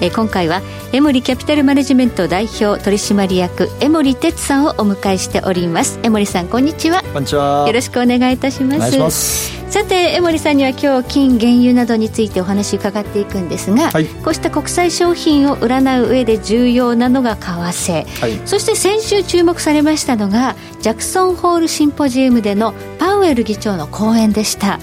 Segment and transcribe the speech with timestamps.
[0.00, 0.62] え今回は
[0.92, 5.98] エモリキャピタルマネジメント代表取締役江森哲さんをお迎えしております。
[6.02, 7.02] 江森さんこんにちは。
[7.12, 7.66] こんにちは。
[7.66, 9.58] よろしくお願いいたします。
[9.68, 24.80] さて江森さんには今日金原油などについてお話伺っていくんですが、はい、こうした国際商品を占う上で重要なのが為替、はい、そして先週注目されましたのがジャクソンホールシンポジウムでのパウエル議長の講演でした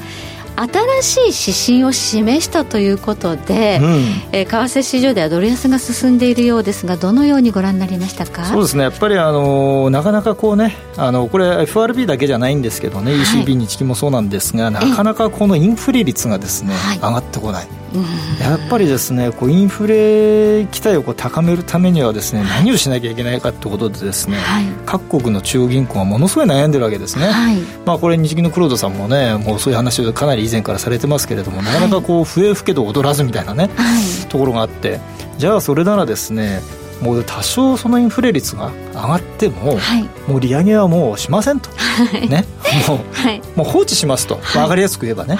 [0.55, 3.95] 新しい指針を示したということで、うん、
[4.31, 8.45] えー、為替市場ではドル安が進んでいるようですがどのようにご覧になりましたか？
[8.45, 8.83] そうですね。
[8.83, 17.67] やっぱりあのなかなかこうねあのこれ FRB だけじゃないんですけどね、はい、ECB 日銀もそうなんですがなかなかこのインフレ率がですね、上がってこない。
[18.39, 33.69] やっぱりですねこうインフレ期待をこう高めるためにはですね何をしなきゃいけないかということでですね、はい、各国の中央銀行はものすごい悩んでるわけですね、はい、まあ、これ日銀の黒田さんもねもうそういう話をかなり以前からされてますけれども、なかなかこう笛吹けど踊らずみたいなね、
[34.29, 34.99] ところがあって
[35.37, 36.61] じゃあそれならですね
[37.01, 42.45] もう多少そのインフレ率が上がっても、はい、もう利上げはもうしませんと、はい、ね。
[42.87, 45.35] もうはい、もう放置しますと、分かりやすく言えばね、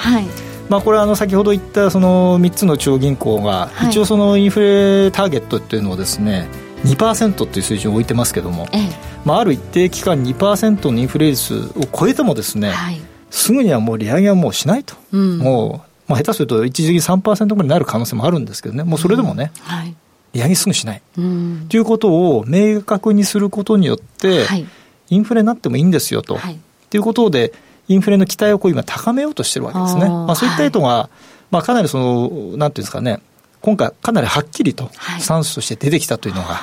[0.69, 6.47] まあ、これはあの先ほど言ったその3つの中央銀行が一応そのインフレターゲットっていうのをですね
[6.85, 8.89] 2%っていう水準を置いてますけども、ええ、
[9.25, 18.83] まあ、ある一定期間2%のインフレ率を超えてもですね、はい、すぐにはもう利上げはもうしないと、うん、もう、まあ、下手すると一時期3%ぐらいになる可能性もあるんですけどね。
[18.83, 19.95] もうそれでもね、うんはい、
[20.33, 24.67] 利上げすぐしない、うん、ということを明確にすることによって、はい、
[25.09, 26.59] インフレになってもいいんですよと、はい、
[26.93, 27.53] いうことで
[27.87, 30.05] インフレの期待をこう今高めようとしてるわけですね。
[30.05, 31.17] あまあ、そういった意図が、はい、
[31.51, 33.19] まあ、かなりその、なんていうんですかね、
[33.61, 36.59] 今回かなりはっきりとスタンスとして出てきたというのが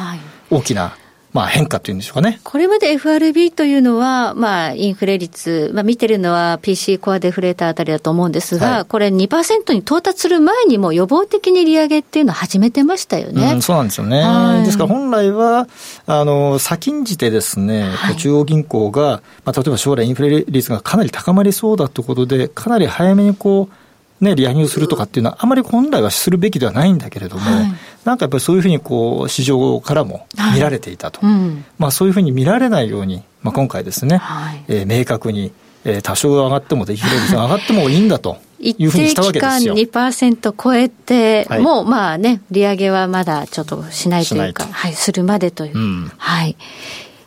[0.51, 0.97] 大きな
[1.33, 2.41] まあ、変化というんでしょうかね。
[2.45, 13.53] これまで FRB というのは、まあ、インフレ率、まあ、見てるのは PC コアデフレーターあたりだと思うんですが、はい、これ2%に到達する前にも予防的に利上げっていうのを始めてましたよね。
[13.55, 14.63] うん、そうなんですよね。
[14.65, 15.69] ですから本来は、
[16.07, 27.75] あの、先んじてですね、はい、中央銀行が、まあ、例えば将来インフレ率がかなり高まりそうだということで、かなり早めにこう、ね、利上げをするとかっていうのは、あまり本来はするべきではないんだけれども、はい、
[28.05, 35.53] なんかやっぱりそういうふうにこう市場からも見られていたと、はいうん、まあ、そういうふうに見られないように、まあ、今回ですね、はい、えー、明確に、
[35.85, 37.09] えー、多少上がっても、できが
[37.45, 38.39] 上がってもいいんだと。
[38.65, 39.75] いうふうにしたわけですよ。
[39.75, 45.77] 一定期間2%超えて、はい、もうまあね、利上げはまだちょっとしないというか、はい、するまでという。
[45.77, 46.57] うん、はい。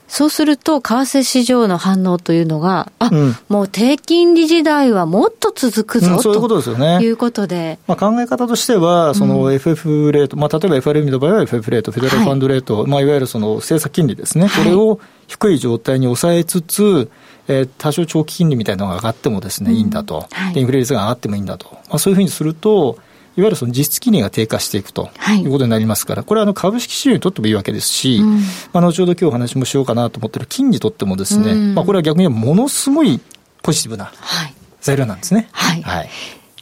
[0.07, 6.99] そうすると、為替市場の反応というのが、あ、うん、もう低金利時代はもっと続くぞ、うん、そういうことですよね。
[7.01, 7.79] いうことで。
[7.88, 12.89] まあ、考え方としては、その FF レート、まあ、例えば FRB の場合は FF レート、フェデラルファンドレート、はい。
[12.89, 17.09] まあ、いわゆるその政策金利ですね、これを低い状態に抑えつつ、
[17.47, 22.97] えー、多少長期金利みたいなのが上がってもですね、いいんだと、はい、インフレ率が上がってもいいんだと、まあ、そういうふうにすると、
[23.38, 25.46] いわゆるその実質金利が低下していくとい。
[25.46, 28.40] うことになりますから、はい、これはあの株式市場にとってもいいわけですし、うん、
[28.72, 33.19] まあ、後ほど今日お話もしようかなと思ってる金にとってもですね、うん、まあ、これは逆にものすごい
[33.62, 34.12] ポジティブな
[34.79, 35.50] 材料なんですね。
[35.51, 36.09] はい、はい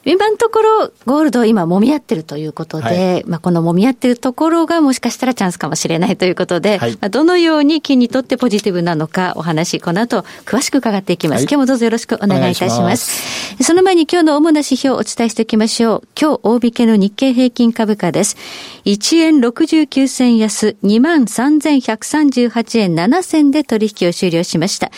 [0.05, 11.37] 今のところ、ゴールド今揉み合ってるということで、はい、まあこの揉み合ってるところがもしかしたらチャンスかもしれないということで、はい、まあどのように金にとってポジティブなのかお話、この後詳しく伺っていきます。
[11.37, 13.63] はい、今日もどうぞよろしくお願いいたします。
[13.63, 16.03] その前に今日の主な指標をお伝えしておきましょう。
[16.19, 18.35] 今日大引けの日経平均株価です。
[18.83, 24.91] 1円69銭安、23,138円7銭で取引を終了しました。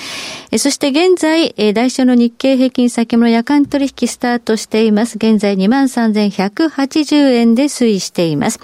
[0.57, 4.94] そして現在、来週の日経平均先物夜間取引スタートしています。
[4.95, 5.17] ます。
[5.17, 8.59] 現在23,180円で推移しています。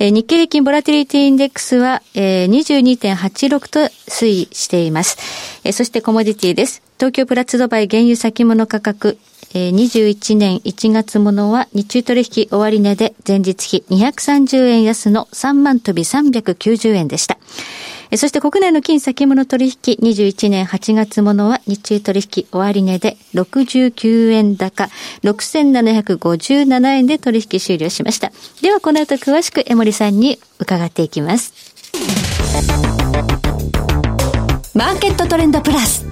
[0.00, 5.18] え、日経平均ボラティリティインデックスは、えー、22.86と推移しています。
[5.62, 6.82] え、そしてコモディティです。
[6.96, 9.18] 東京プラツドバイ原油先物価格、
[9.52, 17.36] えー、21年1月ものは日中取引終値で前日比230円安の3万飛び390円でした。
[18.16, 24.88] そして国内の金先物取引21年8月ものは日中取引終値で69円高
[25.22, 28.32] 6757円で取引終了しました。
[28.62, 31.52] ではこの後詳しく江森さんに伺っていきます。
[34.74, 36.06] マーケットトレンドプラス。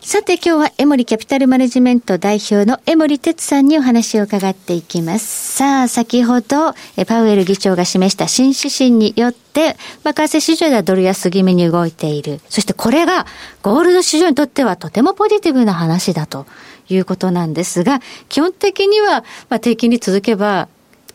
[0.00, 5.56] さて今日はエモリキャピタルマネジメント代表の江森哲さんにお話を伺っていきます。
[5.56, 6.72] さあ、先ほど、
[7.06, 12.40] パウエル議長が示した新指針によって、まあ、為替市場ではドル安気味に動いている。
[12.48, 13.26] そしてこれが、
[13.62, 16.46] ゴールド市場にとってはとてもポジティブな話だと
[16.88, 20.68] いうことなんですが、基本的には、まあ、低金利続けば、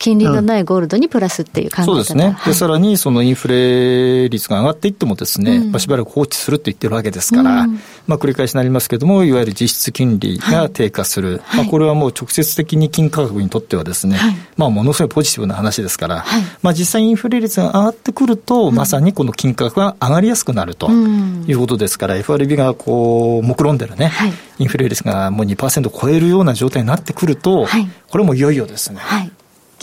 [0.04, 2.32] 金利のないゴールドにプラスっていう考え方、そうですね。
[2.32, 11.40] はい、で、さらにそのインフレ率が上がっていってもですね、うん、まあ、しばらく放置すると言ってるわけですから、うん、まあ、繰り返しになりますけれども、いわゆる実質金利が低下する。
[11.46, 16.26] はい、まあ、これはもう直接的に金価格にとってはですね、はい、まあ、ものすごいポジティブな話ですから、
[16.62, 24.12] まあ、実際インフレ率が上がってくると、まさにこの金価格が上がりやすくなるということですから、FRB がこう、目論んでるね、
[24.60, 27.68] インフレ率がもう2%超えるような状態になってくると、
[28.10, 29.00] これもいよいよですね、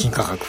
[0.01, 0.47] 金価格。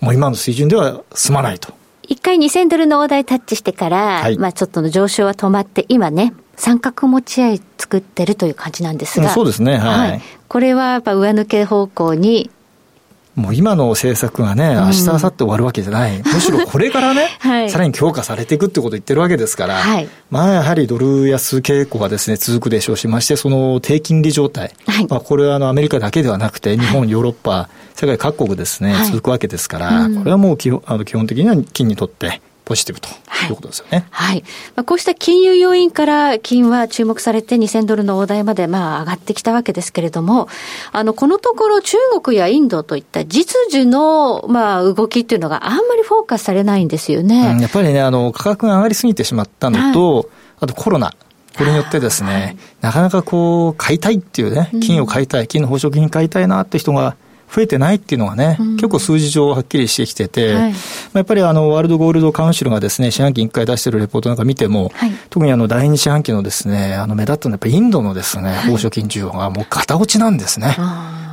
[0.00, 1.72] もう今の水準では済まないと。
[2.02, 9.30] 一回2000ドルの大台タッチしてから、はい、まあちょっとの上昇は止まって、今ね、三角持ち合い作ってるという感じなんですが。
[9.30, 10.10] そうですね、はい。
[10.10, 12.50] はい、これはやっぱ上抜け方向に
[13.34, 16.20] もう今の政策がね、明日、明後日終わるわけじゃない。
[16.22, 24.74] むしろこれからね、 はい、さらに強化されていくってことを言ってるわけですから、はい、まあやはりドル安傾向がですね、続くでしょうし、ましてその低金利状態。
[24.86, 32.42] はい、まあこれはあのアメリカだけではなくて、日本、ヨーロッパ、世界各国ですね、続くわけですから、これはもう基本あの基本的には金にとって、
[32.72, 34.06] ポジティブということですよね。
[34.10, 34.36] はい。
[34.36, 34.42] はい、
[34.76, 40.48] まあ、こうした金融要因から金は注目されて2000ドルの大台までまあ上がってきたわけですけれども、
[40.90, 47.52] あの、このところ中国やインドといった実需のまあ動きっていうのがあんまりフォーカスされないんですよね。
[47.52, 50.26] うん、やっぱりね、あの、価格が上がりすぎてしまったのと、はい、
[50.60, 51.12] あとコロナ。
[51.54, 57.16] これによってですね、はい、なかなかこう、買いたいっていうね、金を買いたい、金の宝飾品買いたいなって人が
[57.54, 60.74] 増えてないっていうのがね、うん、結構数字上はっきりしてきてて、はい、
[61.12, 70.76] やっぱりあの、ワールドゴールドカウンシルがですね、四半期1回出してるレポートなんか見ても、はい、特にあの、第二四半期のですね、あの、目立ったのはやっぱりインドのですね、宝飾金需要がもう片落ちなんですね。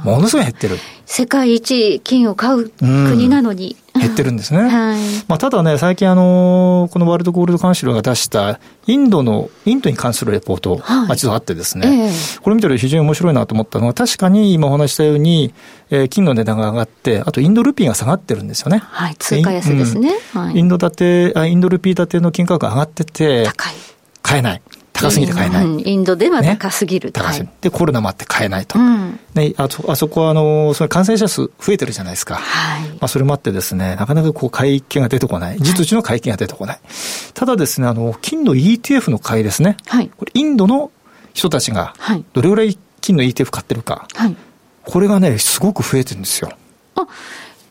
[0.04, 0.78] ものすごい減ってる。
[1.12, 3.76] 世界一金を買う国なのに。
[3.96, 4.62] 減ってるんですね。
[4.70, 15.52] はい、まあ、ただね、最近あの、このワールドゴールドカウンシルが出したインドの、インドに関するレポート、はい、一度あってですね、えー、これ見てると非常に面白いなと思ったのは、確かに今お話したように、
[15.90, 18.84] えー、金の値段が上がって、あとインドルピーが下がってるんですよね。
[18.86, 20.12] はい、通貨安ですね。
[20.54, 23.74] インド建て、あインドルピー建ての金価格が上がってて、高い。
[24.22, 24.62] 買えない。
[25.04, 25.66] 高すぎて買えない。
[25.66, 27.10] インドでは高すぎる。
[27.10, 27.54] ね、高すぎる。
[27.62, 28.78] で、コロナもあって買えないと。
[28.80, 32.36] うん、ね、あそあそこは、あの、それ感染者数増えてるじゃないですか。
[32.36, 32.90] はい。
[32.90, 35.58] まあ、それもあってですね、なかなかこう、買い気が出てこない。
[35.60, 36.76] 実需の買い気が出てこない。
[36.76, 39.78] はい、ただですね、あの、金の ETF の買いですね。
[39.88, 40.10] はい。
[40.16, 40.92] これ、インドの
[41.34, 41.94] 人たちが、
[42.34, 44.08] どれぐらい金の ETF 買ってるか。
[44.14, 44.36] はい。
[44.84, 46.52] これがね、すごく増えてるんですよ。
[46.96, 47.08] あ、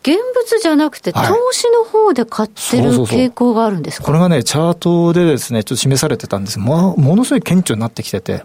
[0.09, 1.21] 現物じゃなくて、投
[1.53, 6.59] 資の方で買ってる傾向があるんですか、これがね、チャートでですね、ちょっと示されてたんです。
[6.59, 8.45] まあ、ものすごい顕著になってきてて、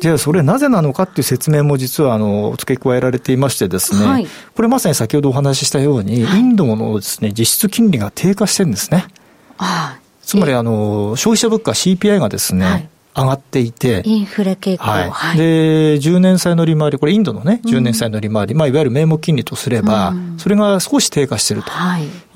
[0.00, 9.06] じゃあ、それなぜなのかっていう説明も実はあの付け加えられていましてですね、はい、これまさに先ほどお話ししたように、インドのですね、実質金利が低下してるんですね。
[10.22, 21.70] つまりあの、消費者物価 CPI がですね、はい上がっていて、インフレ傾向、はい、で10年債の利回り、これ、インドのね、10年債の利回り、うん、まあ、いわゆる名目金利とすれば、うん、それが少し低下していると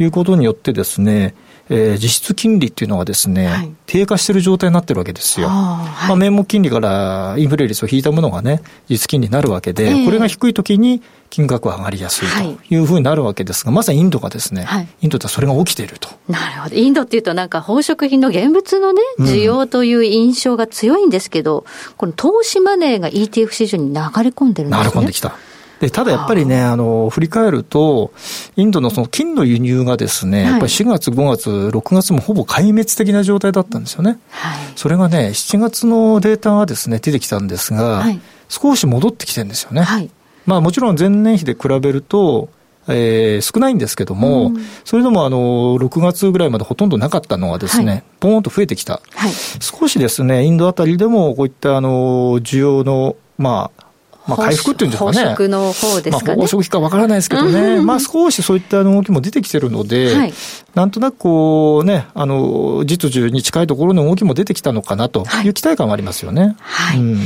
[0.03, 1.35] いうことによって、ですね、
[1.71, 5.49] えー、実質金利っていうのがですね、はい、低下している状態になってるわけですよ。
[5.49, 16.09] はい、まあ、名目金利からインフレ率を引いたものがね、実質金利になるわけで、えー、これが低いときに金額は上がりやすいというふうになるわけですが、まさにインドがですね、はい、インドではそれが起きていると。
[16.29, 16.77] なるほど。
[16.77, 24.01] インドっていうとなんか宝飾品の現物のね、需要という印象が強いんですけど、うん、この投資マネーが ETF 市場に流れ
[24.31, 24.85] 込んでるんですね。
[24.85, 25.37] 流れ込んできた。
[25.85, 28.13] でただやっぱりね、あの、振り返ると、
[28.57, 34.19] インドのその金の輸入がですね、やっぱり4月、5月、6月もほぼ壊滅的な状態だったんですよね。
[34.31, 39.83] はい、それがね、7月のデータがですね、出てきたんですが、はい、少し戻ってきてるんですよね。
[39.83, 40.11] はい、
[40.47, 42.49] まあもちろん前年比で比べると、
[42.89, 53.84] えー、少ないんですけども、うん、それでもあの6月ぐらいまでほとんどなかったのがですね、はい、ボーンと増えてきた、はい、少しですね、インドあたりでもこういったあの需要の、まあ、
[54.27, 55.19] まあ、回復っていうんですかね。
[55.19, 56.37] 宝飾の方ですかね。
[56.37, 57.81] まあ、かわからないですけどね。
[57.83, 60.35] まあ、少しそういった動きも出てきてるので、はい、
[60.75, 66.57] なんとなくこうね、あの、実需に近いところの動きも出てきたのかなという期待感はありますよね。
[66.61, 66.99] はい。
[66.99, 67.19] うん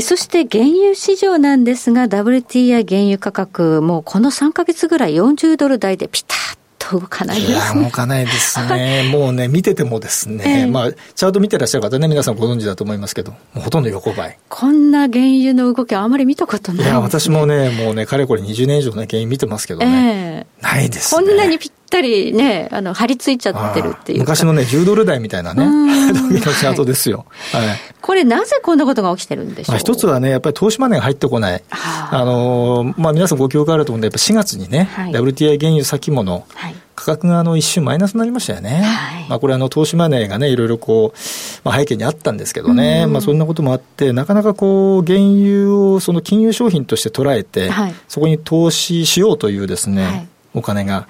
[0.00, 7.84] そして原油市場なんですが、WTI 原油価格、もうこの3か月ぐらい40ドル台でピタッと動かないですね。
[7.84, 9.08] 動かないですね。
[9.12, 14.38] もうね、見ててもですね、えー、まあ、チャート見てらっしゃる方ね、皆さんご存知だと思いますけど、ほとんど横ばい。
[14.48, 25.66] こんな原油の動きはあまり見たことない、ね、いや、私もね、もうね、かれこれ20年以上ね、原油見てますけどね、えー、ないです、ね、こんなにぴっったりね、あの、張り付いちゃってるっていう昔のね、10ドル台みたいなね、
[26.14, 27.26] 時のチャートですよ。
[27.52, 27.78] はい。
[28.00, 31.62] これなぜこんなことが起きてるんでしょう、まあ、一つはね、やっぱり投資マネーが入ってこない。
[31.70, 32.24] あ。
[32.24, 36.74] の、まあ皆さんご記憶あると思うんで、やっぱ4月にね、はい、WTI 原油先物、はい。
[36.94, 38.82] 価格があの一瞬マイナスになりましたよね。
[38.82, 41.18] はい、まあこれあの投資マネーがね、いろいろこう、
[41.64, 51.06] まあ背景にあったんですけどね、まあそんなこともあって、なかなかこう、原油をその金融商品として捉えて、はい、そこに投資しようというですね、はい、お金が、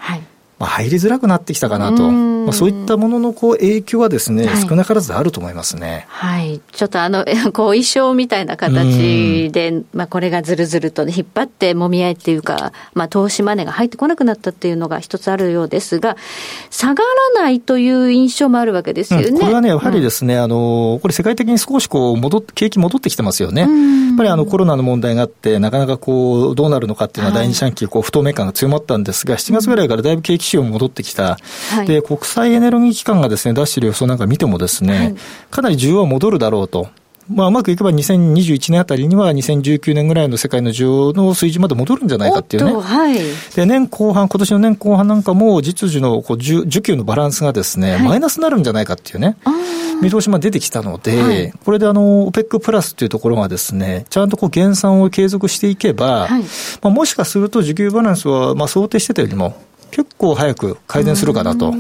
[0.63, 6.07] まあ、入りづらくなってきたかなと、まあ、そういったもののこう影響はですね、はい、少なからずあると思いますね。
[6.09, 6.61] はい。
[6.71, 16.17] ちょっとあの、 こう、衣装みたいな形で、まあ、これがずるずると引っ張ってもみ合いっていうか、まあ、投資マネーが入ってこなくなったっていうのが一つあるようですが、
[16.71, 17.03] 下が
[17.35, 19.27] らないという印象もあるわけですよね。
[19.27, 23.63] うん、これはね、やはりですね、うん、あの、これ世界的に少しこう、戻っ、景気戻ってきてますよね。
[23.63, 31.39] やっぱりあの、コロナの問題があって、なかなかこう、どうなるのかっていうのは第二四半期、こう、不透明感が強まったんですが、7月ぐらいからだいぶ景気戻ってきた。
[31.71, 35.15] はい、で、国際エネルギー機関がですね、出している予想なんか見てもですね、はい、
[35.51, 36.89] かなり需要は戻るだろうと。
[37.29, 42.73] まあ、うまくいけば2021年あたりには2019年ぐらいの世界の需要の水準まで戻るんじゃないかっていうね。
[42.73, 43.17] はい、
[43.55, 49.37] で、年後半、今年の年後半なんかも実需のこう需給のバランスがですね、はい、マイナスになるんじゃないかっていうね。
[50.03, 56.49] 見通しも出てきたので、はい、これであの、OPEC プラスっていうところがですね、ちゃんとこう減産を継続していけば、はい、ま
[56.83, 59.55] あ、もしかすると需給バランスはまあ想定してたよりも
[59.93, 61.73] 結構早く改善するかなと。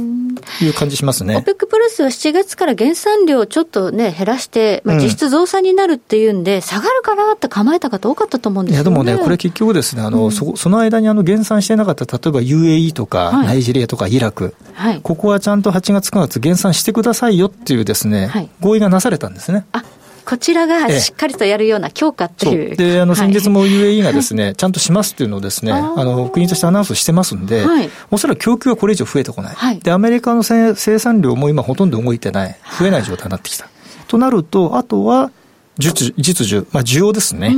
[0.61, 1.38] いう感じしますね。
[1.38, 19.64] OPEC プラスは7月から減産量をちょっとね、減らして、まあ、実質増産になるっていうんで、うん、下がるかなって構えた方多かったと思うんですよ、ね、いや、でもね、これ結局ですね、あの、うん、そその間にあの減産してなかった、例えば UAE とか、ナイジェリアとかイラク、はい、ここはちゃんと8月、9月減産してくださいよっていうですね、はい、合意がなされたんですね。
[19.73, 19.85] あ
[20.25, 22.76] こちらがしっかりとやるような強化っていう。
[22.76, 29.55] で、あの、先日も UAE がですね、はい、ちゃんとしますっていうのをですね、あの、国としてアナウンスしてますんで、はい、おそらく供給はこれ以上増えてこない。
[29.55, 32.57] はい、で、アメリカの生産量も今ほとんど動いてない。
[32.79, 33.69] 増えない状態になってきた。
[34.09, 35.31] となると、あとは、
[35.79, 37.55] 実実需、まあ、需要ですね。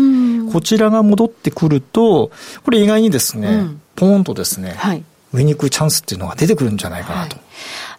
[0.53, 2.31] こちらが戻ってくると、
[2.65, 7.37] これ意外にですね、うん、ポーンとですね、はい、売りにくいチャンスっていうのが出てくるんじゃないかなと。
[7.37, 7.45] はい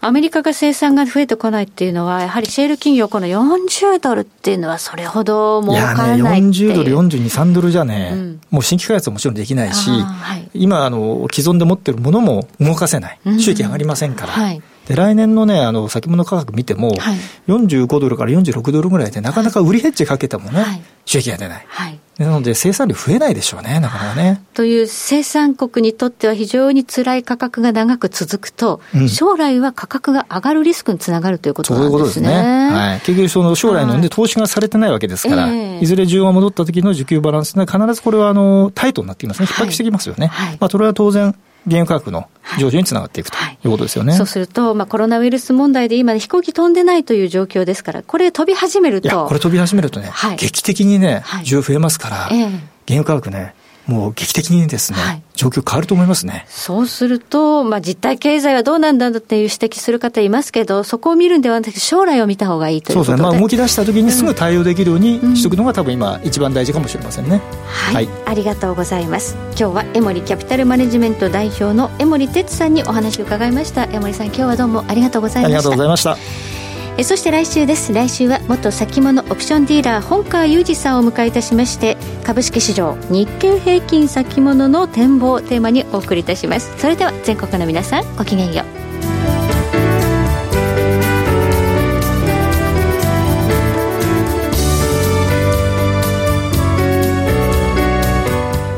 [0.02, 14.36] アメリカが生産が増えてこないっていうのは、やはりシェール企業、この40ドルっていうのは、それほど儲からないいやね、40ドル、42、3ドルじゃね、うん、もう新規開発はもちろんできないし、はい、今あの、既存で持ってるものも動かせない、収益上がりませんから。
[14.36, 21.66] うんはいで、来年のね、あの、先物価格見ても、はい、45ドルから46ドルぐらいで、なかなか売りヘッジかけてもね、はい、収益が出ない。
[21.68, 24.44] はい、なので、生産量増えないでしょうね、なかなかね。
[24.54, 31.92] という生産国にとっては非常に辛い価格が長く続くと、うん、将来は価格が上がるリスクにつながるということなんですね。
[31.92, 32.70] そういうことですね。
[32.72, 33.00] はい。
[33.02, 39.48] 結局、その将来ので投資がされてないわけですから、えー、いずれ需要が戻った時の需給バランスが必ずこれは、あの、タイトになってきますね。
[39.48, 40.28] 逼迫してきますよね。
[40.28, 41.36] はい、まあ、それは当然、
[41.68, 42.30] 原油価格の
[42.60, 43.68] 上昇につながっていくとい。
[43.68, 44.12] うことですよね。
[44.12, 49.26] はいそうすると、まあ、コロナウイルス問題で今、ね、飛行機飛んでないという状況ですから、これ飛び始めると。
[49.28, 52.50] これ飛び始めるとね、はい、劇的にね、需要増えますから、えー、
[52.88, 53.56] 原油価格ね、
[53.88, 56.46] もう劇的にですね、はい、状況変わると思いますね。
[56.50, 69.36] そうすると、まあ、実体経済はどうなんだっていう指摘する方いますけど、そこを見るんではなくて、将来を見た方がいいということでそうですね、まあ、動き出したときにすぐ対応できるようにしておくのが、多分今、一番大事かもしれませんね、はい、はい、ありがとうございます。
[69.58, 73.84] 今日はエモリキャピタルマネジメント代表の江森哲さんにお話を伺いました。
[73.92, 75.58] 江森さん、今日はどうもありがとうございました。
[75.58, 76.55] ありがとうございました。
[76.98, 77.94] えそして来週です。
[77.94, 86.74] 来週は元先物オプションディーラー本川裕二さんをお迎えいたしまして株式市場日経平均先物の展望テーマにお送りいたします。
[86.78, 88.66] それでは全国の皆さんごきげんよう。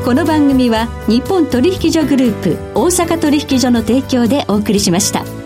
[0.04, 5.37] この番組は日本取引所グループ大阪取引所の提供でお送りしました。